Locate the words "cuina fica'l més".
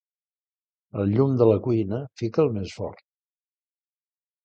1.69-2.75